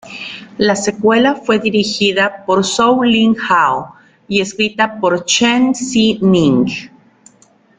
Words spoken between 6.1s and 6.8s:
Ning.